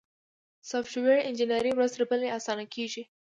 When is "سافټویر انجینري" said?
0.69-1.71